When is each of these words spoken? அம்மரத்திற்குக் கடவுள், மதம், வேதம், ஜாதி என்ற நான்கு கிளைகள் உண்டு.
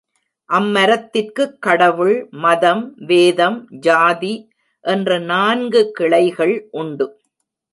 அம்மரத்திற்குக் 0.49 1.57
கடவுள், 1.59 2.27
மதம், 2.31 2.93
வேதம், 2.95 3.67
ஜாதி 3.69 4.49
என்ற 4.79 5.19
நான்கு 5.19 5.91
கிளைகள் 5.91 6.67
உண்டு. 6.71 7.21